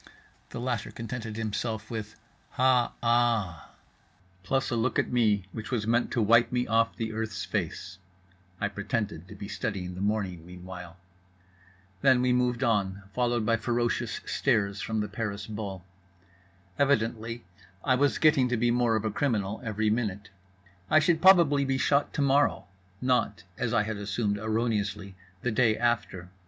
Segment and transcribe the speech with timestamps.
[0.49, 2.15] The latter contented himself with
[2.57, 7.45] "Ha aaa"—plus a look at me which was meant to wipe me off the earth's
[7.45, 7.99] face
[8.59, 10.97] (I pretended to be studying the morning meanwhile).
[12.01, 15.85] Then we moved on, followed by ferocious stares from the Paris bull.
[16.79, 17.43] Evidently
[17.83, 20.29] I was getting to be more of a criminal every minute;
[20.89, 22.65] I should probably be shot to morrow,
[23.01, 25.13] not (as I had assumed erroneously)
[25.43, 26.29] the day after.